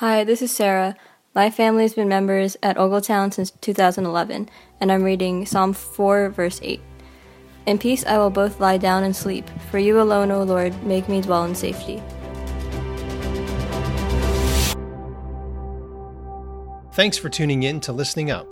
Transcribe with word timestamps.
Hi, 0.00 0.24
this 0.24 0.40
is 0.40 0.50
Sarah. 0.50 0.96
My 1.34 1.50
family 1.50 1.82
has 1.82 1.92
been 1.92 2.08
members 2.08 2.56
at 2.62 2.78
Ogletown 2.78 3.34
since 3.34 3.50
2011, 3.50 4.48
and 4.80 4.90
I'm 4.90 5.02
reading 5.02 5.44
Psalm 5.44 5.74
4, 5.74 6.30
verse 6.30 6.58
8. 6.62 6.80
In 7.66 7.76
peace 7.76 8.06
I 8.06 8.16
will 8.16 8.30
both 8.30 8.60
lie 8.60 8.78
down 8.78 9.04
and 9.04 9.14
sleep, 9.14 9.44
for 9.70 9.78
you 9.78 10.00
alone, 10.00 10.30
O 10.30 10.42
Lord, 10.42 10.82
make 10.84 11.06
me 11.06 11.20
dwell 11.20 11.44
in 11.44 11.54
safety. 11.54 12.02
Thanks 16.94 17.18
for 17.18 17.28
tuning 17.28 17.64
in 17.64 17.78
to 17.80 17.92
Listening 17.92 18.30
Up. 18.30 18.50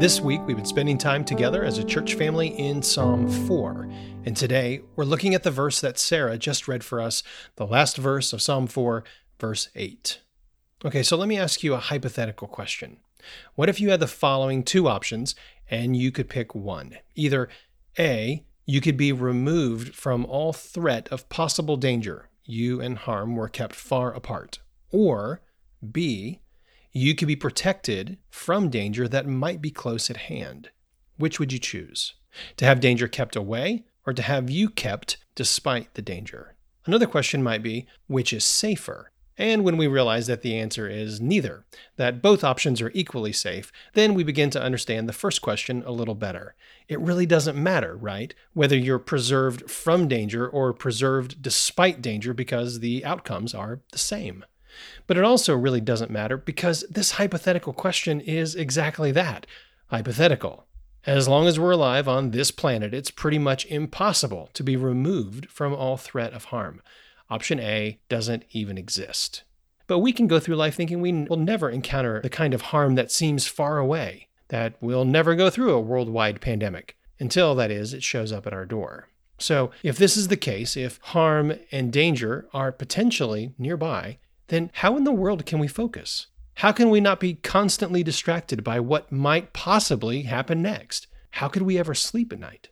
This 0.00 0.20
week 0.20 0.40
we've 0.46 0.56
been 0.56 0.66
spending 0.66 0.98
time 0.98 1.24
together 1.24 1.62
as 1.62 1.78
a 1.78 1.84
church 1.84 2.14
family 2.14 2.48
in 2.48 2.82
Psalm 2.82 3.28
4. 3.46 3.88
And 4.24 4.36
today 4.36 4.80
we're 4.96 5.04
looking 5.04 5.36
at 5.36 5.44
the 5.44 5.52
verse 5.52 5.80
that 5.80 5.96
Sarah 5.96 6.36
just 6.36 6.66
read 6.66 6.82
for 6.82 7.00
us, 7.00 7.22
the 7.54 7.68
last 7.68 7.96
verse 7.96 8.32
of 8.32 8.42
Psalm 8.42 8.66
4, 8.66 9.04
verse 9.38 9.68
8. 9.76 10.22
Okay, 10.84 11.02
so 11.02 11.16
let 11.16 11.28
me 11.28 11.36
ask 11.36 11.64
you 11.64 11.74
a 11.74 11.78
hypothetical 11.78 12.46
question. 12.46 12.98
What 13.56 13.68
if 13.68 13.80
you 13.80 13.90
had 13.90 13.98
the 13.98 14.06
following 14.06 14.62
two 14.62 14.86
options 14.86 15.34
and 15.68 15.96
you 15.96 16.12
could 16.12 16.28
pick 16.28 16.54
one? 16.54 16.98
Either 17.16 17.48
A, 17.98 18.44
you 18.64 18.80
could 18.80 18.96
be 18.96 19.10
removed 19.10 19.96
from 19.96 20.24
all 20.26 20.52
threat 20.52 21.08
of 21.08 21.28
possible 21.28 21.76
danger, 21.76 22.28
you 22.44 22.80
and 22.80 22.96
harm 22.96 23.34
were 23.34 23.48
kept 23.48 23.74
far 23.74 24.14
apart. 24.14 24.60
Or 24.92 25.40
B, 25.90 26.42
you 26.92 27.16
could 27.16 27.28
be 27.28 27.36
protected 27.36 28.18
from 28.30 28.70
danger 28.70 29.08
that 29.08 29.26
might 29.26 29.60
be 29.60 29.72
close 29.72 30.08
at 30.10 30.16
hand. 30.16 30.70
Which 31.16 31.40
would 31.40 31.52
you 31.52 31.58
choose? 31.58 32.14
To 32.56 32.64
have 32.64 32.78
danger 32.78 33.08
kept 33.08 33.34
away 33.34 33.84
or 34.06 34.12
to 34.12 34.22
have 34.22 34.48
you 34.48 34.70
kept 34.70 35.16
despite 35.34 35.94
the 35.94 36.02
danger? 36.02 36.54
Another 36.86 37.06
question 37.06 37.42
might 37.42 37.64
be 37.64 37.88
which 38.06 38.32
is 38.32 38.44
safer? 38.44 39.10
And 39.38 39.62
when 39.62 39.76
we 39.76 39.86
realize 39.86 40.26
that 40.26 40.42
the 40.42 40.58
answer 40.58 40.88
is 40.88 41.20
neither, 41.20 41.64
that 41.96 42.20
both 42.20 42.42
options 42.42 42.82
are 42.82 42.90
equally 42.92 43.32
safe, 43.32 43.70
then 43.94 44.14
we 44.14 44.24
begin 44.24 44.50
to 44.50 44.62
understand 44.62 45.08
the 45.08 45.12
first 45.12 45.40
question 45.40 45.84
a 45.86 45.92
little 45.92 46.16
better. 46.16 46.56
It 46.88 46.98
really 46.98 47.24
doesn't 47.24 47.56
matter, 47.56 47.96
right? 47.96 48.34
Whether 48.52 48.76
you're 48.76 48.98
preserved 48.98 49.70
from 49.70 50.08
danger 50.08 50.48
or 50.48 50.72
preserved 50.72 51.40
despite 51.40 52.02
danger 52.02 52.34
because 52.34 52.80
the 52.80 53.04
outcomes 53.04 53.54
are 53.54 53.80
the 53.92 53.98
same. 53.98 54.44
But 55.06 55.16
it 55.16 55.24
also 55.24 55.56
really 55.56 55.80
doesn't 55.80 56.10
matter 56.10 56.36
because 56.36 56.84
this 56.90 57.12
hypothetical 57.12 57.72
question 57.72 58.20
is 58.20 58.56
exactly 58.56 59.12
that 59.12 59.46
hypothetical. 59.86 60.66
As 61.06 61.28
long 61.28 61.46
as 61.46 61.58
we're 61.58 61.70
alive 61.70 62.08
on 62.08 62.32
this 62.32 62.50
planet, 62.50 62.92
it's 62.92 63.10
pretty 63.10 63.38
much 63.38 63.64
impossible 63.66 64.50
to 64.52 64.62
be 64.62 64.76
removed 64.76 65.48
from 65.48 65.72
all 65.72 65.96
threat 65.96 66.32
of 66.32 66.46
harm. 66.46 66.82
Option 67.30 67.60
A 67.60 67.98
doesn't 68.08 68.44
even 68.50 68.78
exist. 68.78 69.42
But 69.86 69.98
we 69.98 70.12
can 70.12 70.26
go 70.26 70.38
through 70.38 70.56
life 70.56 70.74
thinking 70.74 71.00
we 71.00 71.12
will 71.12 71.36
never 71.36 71.70
encounter 71.70 72.20
the 72.20 72.28
kind 72.28 72.54
of 72.54 72.62
harm 72.62 72.94
that 72.94 73.10
seems 73.10 73.46
far 73.46 73.78
away, 73.78 74.28
that 74.48 74.74
we'll 74.80 75.04
never 75.04 75.34
go 75.34 75.50
through 75.50 75.72
a 75.72 75.80
worldwide 75.80 76.40
pandemic, 76.40 76.96
until, 77.18 77.54
that 77.54 77.70
is, 77.70 77.92
it 77.94 78.02
shows 78.02 78.32
up 78.32 78.46
at 78.46 78.52
our 78.52 78.66
door. 78.66 79.08
So, 79.38 79.70
if 79.82 79.96
this 79.96 80.16
is 80.16 80.28
the 80.28 80.36
case, 80.36 80.76
if 80.76 80.98
harm 81.02 81.54
and 81.70 81.92
danger 81.92 82.48
are 82.52 82.72
potentially 82.72 83.54
nearby, 83.58 84.18
then 84.48 84.70
how 84.74 84.96
in 84.96 85.04
the 85.04 85.12
world 85.12 85.46
can 85.46 85.58
we 85.58 85.68
focus? 85.68 86.26
How 86.54 86.72
can 86.72 86.90
we 86.90 87.00
not 87.00 87.20
be 87.20 87.34
constantly 87.34 88.02
distracted 88.02 88.64
by 88.64 88.80
what 88.80 89.12
might 89.12 89.52
possibly 89.52 90.22
happen 90.22 90.60
next? 90.60 91.06
How 91.32 91.46
could 91.46 91.62
we 91.62 91.78
ever 91.78 91.94
sleep 91.94 92.32
at 92.32 92.40
night? 92.40 92.68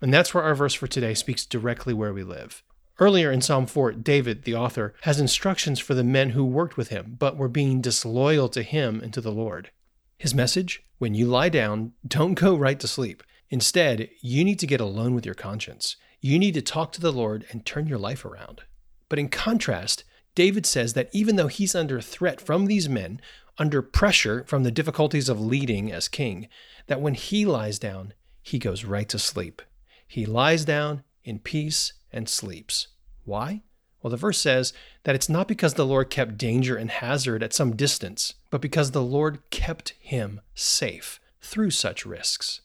And 0.00 0.14
that's 0.14 0.32
where 0.32 0.44
our 0.44 0.54
verse 0.54 0.74
for 0.74 0.86
today 0.86 1.12
speaks 1.12 1.44
directly 1.44 1.92
where 1.92 2.14
we 2.14 2.22
live. 2.22 2.62
Earlier 3.00 3.30
in 3.30 3.40
Psalm 3.40 3.66
4, 3.66 3.92
David, 3.92 4.42
the 4.42 4.56
author, 4.56 4.92
has 5.02 5.20
instructions 5.20 5.78
for 5.78 5.94
the 5.94 6.02
men 6.02 6.30
who 6.30 6.44
worked 6.44 6.76
with 6.76 6.88
him, 6.88 7.14
but 7.18 7.36
were 7.36 7.48
being 7.48 7.80
disloyal 7.80 8.48
to 8.48 8.62
him 8.62 9.00
and 9.00 9.14
to 9.14 9.20
the 9.20 9.30
Lord. 9.30 9.70
His 10.18 10.34
message 10.34 10.82
when 10.98 11.14
you 11.14 11.26
lie 11.26 11.48
down, 11.48 11.92
don't 12.06 12.34
go 12.34 12.56
right 12.56 12.78
to 12.80 12.88
sleep. 12.88 13.22
Instead, 13.50 14.10
you 14.20 14.44
need 14.44 14.58
to 14.58 14.66
get 14.66 14.80
alone 14.80 15.14
with 15.14 15.24
your 15.24 15.34
conscience. 15.34 15.96
You 16.20 16.40
need 16.40 16.54
to 16.54 16.62
talk 16.62 16.90
to 16.92 17.00
the 17.00 17.12
Lord 17.12 17.46
and 17.50 17.64
turn 17.64 17.86
your 17.86 17.98
life 17.98 18.24
around. 18.24 18.62
But 19.08 19.20
in 19.20 19.28
contrast, 19.28 20.02
David 20.34 20.66
says 20.66 20.94
that 20.94 21.08
even 21.12 21.36
though 21.36 21.46
he's 21.46 21.76
under 21.76 22.00
threat 22.00 22.40
from 22.40 22.66
these 22.66 22.88
men, 22.88 23.20
under 23.58 23.80
pressure 23.80 24.44
from 24.48 24.64
the 24.64 24.72
difficulties 24.72 25.28
of 25.28 25.40
leading 25.40 25.92
as 25.92 26.08
king, 26.08 26.48
that 26.88 27.00
when 27.00 27.14
he 27.14 27.46
lies 27.46 27.78
down, 27.78 28.12
he 28.42 28.58
goes 28.58 28.84
right 28.84 29.08
to 29.08 29.18
sleep. 29.18 29.62
He 30.06 30.26
lies 30.26 30.64
down 30.64 31.04
in 31.22 31.38
peace 31.38 31.92
and 32.12 32.28
sleeps. 32.28 32.88
Why? 33.24 33.62
Well, 34.02 34.10
the 34.10 34.16
verse 34.16 34.38
says 34.38 34.72
that 35.04 35.14
it's 35.14 35.28
not 35.28 35.48
because 35.48 35.74
the 35.74 35.86
Lord 35.86 36.08
kept 36.10 36.38
danger 36.38 36.76
and 36.76 36.90
hazard 36.90 37.42
at 37.42 37.52
some 37.52 37.74
distance, 37.74 38.34
but 38.50 38.60
because 38.60 38.92
the 38.92 39.02
Lord 39.02 39.40
kept 39.50 39.94
him 40.00 40.40
safe 40.54 41.20
through 41.40 41.70
such 41.70 42.06
risks. 42.06 42.60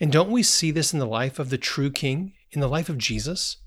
And 0.00 0.10
don't 0.10 0.30
we 0.30 0.42
see 0.42 0.70
this 0.70 0.92
in 0.92 0.98
the 0.98 1.06
life 1.06 1.38
of 1.38 1.50
the 1.50 1.58
true 1.58 1.90
king, 1.90 2.32
in 2.50 2.60
the 2.60 2.68
life 2.68 2.88
of 2.88 2.98
Jesus? 2.98 3.58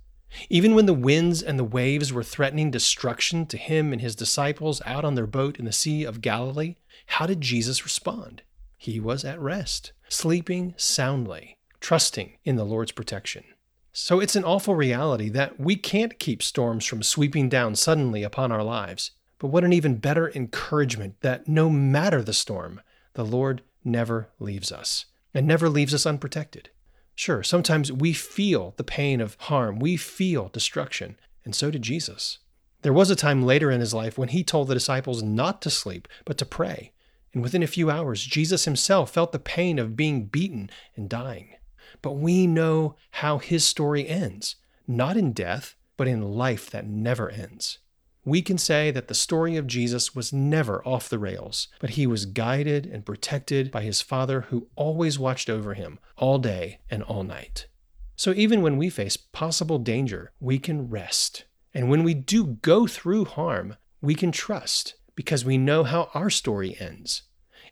Even 0.50 0.76
when 0.76 0.86
the 0.86 0.94
winds 0.94 1.44
and 1.44 1.60
the 1.60 1.64
waves 1.64 2.12
were 2.12 2.24
threatening 2.24 2.72
destruction 2.72 3.46
to 3.46 3.58
him 3.58 3.92
and 3.92 4.02
his 4.02 4.16
disciples 4.16 4.82
out 4.86 5.06
on 5.06 5.16
their 5.16 5.28
boat 5.28 5.60
in 5.60 5.66
the 5.66 5.72
Sea 5.72 6.04
of 6.04 6.22
Galilee, 6.22 6.76
how 7.08 7.28
did 7.28 7.42
Jesus 7.42 7.84
respond? 7.84 8.42
He 8.78 9.00
was 9.00 9.24
at 9.24 9.40
rest, 9.40 9.92
sleeping 10.10 10.74
soundly, 10.78 11.58
trusting 11.80 12.38
in 12.44 12.56
the 12.56 12.64
Lord's 12.66 12.92
protection. 12.92 13.44
So 13.94 14.22
it's 14.22 14.38
an 14.38 14.46
awful 14.46 14.76
reality 14.76 15.28
that 15.30 15.60
we 15.60 15.76
can't 15.76 16.18
keep 16.18 16.42
storms 16.42 16.86
from 16.86 17.04
sweeping 17.04 17.50
down 17.50 17.76
suddenly 17.76 18.24
upon 18.24 18.52
our 18.52 18.64
lives. 18.64 19.12
But 19.38 19.48
what 19.48 19.64
an 19.64 19.74
even 19.74 19.98
better 19.98 20.30
encouragement 20.30 21.16
that 21.22 21.48
no 21.48 21.70
matter 21.70 22.22
the 22.22 22.32
storm, 22.32 22.82
the 23.16 23.26
Lord 23.26 23.64
never 23.84 24.30
leaves 24.40 24.72
us 24.72 25.06
and 25.34 25.46
never 25.46 25.68
leaves 25.68 25.94
us 25.94 26.06
unprotected. 26.06 26.70
Sure, 27.16 27.44
sometimes 27.44 27.92
we 27.92 28.14
feel 28.14 28.74
the 28.78 28.84
pain 28.84 29.20
of 29.20 29.36
harm, 29.42 29.80
we 29.80 29.98
feel 29.98 30.48
destruction, 30.50 31.18
and 31.44 31.54
so 31.54 31.70
did 31.70 31.82
Jesus. 31.82 32.40
There 32.84 32.94
was 32.94 33.10
a 33.10 33.16
time 33.16 33.44
later 33.44 33.70
in 33.70 33.80
his 33.80 33.94
life 33.94 34.18
when 34.18 34.30
he 34.30 34.44
told 34.44 34.68
the 34.68 34.74
disciples 34.74 35.22
not 35.22 35.62
to 35.64 35.70
sleep, 35.70 36.08
but 36.26 36.38
to 36.38 36.46
pray. 36.46 36.94
And 37.34 37.44
within 37.44 37.64
a 37.64 37.68
few 37.68 37.90
hours, 37.90 38.26
Jesus 38.26 38.66
himself 38.66 39.12
felt 39.12 39.32
the 39.32 39.40
pain 39.40 39.80
of 39.80 39.96
being 39.96 40.26
beaten 40.26 40.70
and 40.96 41.10
dying. 41.10 41.50
But 42.02 42.14
we 42.14 42.48
know 42.48 42.96
how 43.12 43.38
his 43.38 43.66
story 43.66 44.08
ends, 44.08 44.56
not 44.88 45.18
in 45.18 45.34
death, 45.34 45.76
but 45.98 46.08
in 46.08 46.34
life 46.34 46.70
that 46.72 46.88
never 46.88 47.30
ends. 47.30 47.78
We 48.24 48.42
can 48.42 48.58
say 48.60 48.92
that 48.92 49.08
the 49.08 49.16
story 49.16 49.58
of 49.58 49.66
Jesus 49.66 50.16
was 50.16 50.32
never 50.32 50.86
off 50.88 51.10
the 51.10 51.18
rails, 51.18 51.68
but 51.80 51.92
he 51.92 52.06
was 52.06 52.26
guided 52.26 52.86
and 52.86 53.06
protected 53.06 53.72
by 53.72 53.82
his 53.82 54.02
Father 54.02 54.42
who 54.42 54.68
always 54.76 55.18
watched 55.18 55.50
over 55.50 55.74
him 55.74 55.98
all 56.18 56.38
day 56.38 56.80
and 56.90 57.02
all 57.04 57.24
night. 57.24 57.66
So 58.16 58.32
even 58.34 58.62
when 58.62 58.78
we 58.78 58.92
face 58.92 59.18
possible 59.18 59.80
danger, 59.80 60.32
we 60.40 60.60
can 60.60 60.90
rest. 60.90 61.46
And 61.74 61.90
when 61.90 62.04
we 62.04 62.14
do 62.14 62.46
go 62.46 62.86
through 62.86 63.26
harm, 63.26 63.78
we 64.02 64.14
can 64.14 64.32
trust 64.32 64.94
because 65.16 65.44
we 65.44 65.58
know 65.58 65.84
how 65.84 66.12
our 66.14 66.30
story 66.30 66.76
ends. 66.80 67.24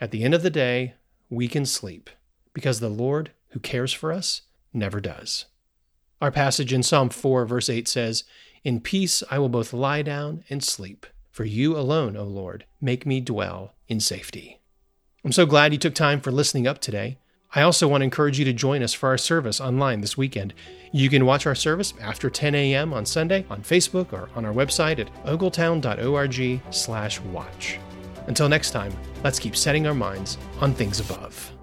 At 0.01 0.09
the 0.09 0.23
end 0.23 0.33
of 0.33 0.41
the 0.41 0.49
day, 0.49 0.95
we 1.29 1.47
can 1.47 1.65
sleep 1.65 2.09
because 2.53 2.79
the 2.79 2.89
Lord 2.89 3.31
who 3.49 3.59
cares 3.59 3.93
for 3.93 4.11
us 4.11 4.41
never 4.73 4.99
does. 4.99 5.45
Our 6.21 6.31
passage 6.31 6.73
in 6.73 6.83
Psalm 6.83 7.09
4, 7.09 7.45
verse 7.45 7.69
8 7.69 7.87
says, 7.87 8.25
In 8.63 8.81
peace 8.81 9.23
I 9.31 9.39
will 9.39 9.49
both 9.49 9.73
lie 9.73 10.01
down 10.01 10.43
and 10.49 10.63
sleep, 10.63 11.05
for 11.31 11.45
you 11.45 11.77
alone, 11.77 12.17
O 12.17 12.23
Lord, 12.23 12.65
make 12.81 13.05
me 13.05 13.21
dwell 13.21 13.73
in 13.87 13.99
safety. 13.99 14.59
I'm 15.23 15.31
so 15.31 15.45
glad 15.45 15.71
you 15.71 15.77
took 15.77 15.95
time 15.95 16.21
for 16.21 16.31
listening 16.31 16.67
up 16.67 16.79
today. 16.79 17.17
I 17.55 17.63
also 17.63 17.87
want 17.87 18.01
to 18.01 18.05
encourage 18.05 18.37
you 18.37 18.45
to 18.45 18.53
join 18.53 18.83
us 18.83 18.93
for 18.93 19.09
our 19.09 19.17
service 19.17 19.59
online 19.59 20.01
this 20.01 20.15
weekend. 20.15 20.53
You 20.91 21.09
can 21.09 21.25
watch 21.25 21.47
our 21.47 21.55
service 21.55 21.95
after 21.99 22.29
10 22.29 22.53
a.m. 22.53 22.93
on 22.93 23.05
Sunday 23.05 23.43
on 23.49 23.63
Facebook 23.63 24.13
or 24.13 24.29
on 24.35 24.45
our 24.45 24.53
website 24.53 24.99
at 24.99 25.11
ogletown.org/watch. 25.25 27.79
Until 28.27 28.49
next 28.49 28.71
time, 28.71 28.93
let's 29.23 29.39
keep 29.39 29.55
setting 29.55 29.87
our 29.87 29.95
minds 29.95 30.37
on 30.61 30.75
things 30.75 30.99
above. 30.99 31.58